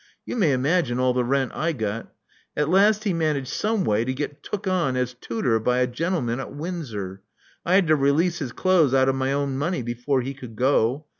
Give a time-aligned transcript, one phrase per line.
[0.25, 2.11] You may imagine all the rent I got.
[2.57, 6.51] At last he managed someway to get took on as tutor by a gentleman at
[6.55, 7.21] Windsor.
[7.63, 11.05] I had to release his clothes out of my own money before he could go.